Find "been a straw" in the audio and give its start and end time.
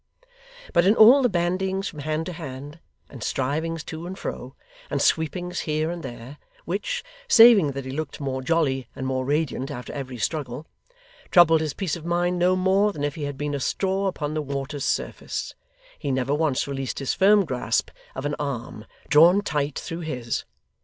13.37-14.07